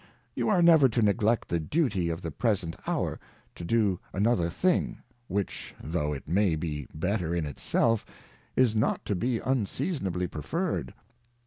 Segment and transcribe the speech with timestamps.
[0.33, 3.19] You are never to neglect the Duty of the present Hour,
[3.53, 8.03] to do another thing, which though it may be better in it self,
[8.55, 10.95] is not to be unseasonably preferred.